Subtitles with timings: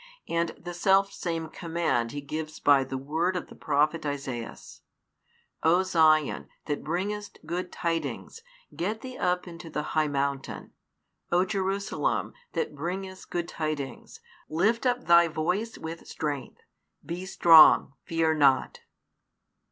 [0.27, 4.81] And the selfsame command He gives by the word of the prophet Esaias:
[5.61, 8.41] O Zion, that bringest good tidings,
[8.75, 10.73] get thee up into the high mountain.
[11.31, 16.63] O Jerusalem, that bringest good tidings, lift up thy voice with strength;
[17.05, 18.79] be strong, fear not.